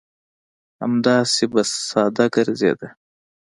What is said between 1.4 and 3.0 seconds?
به ساده ګرځېده.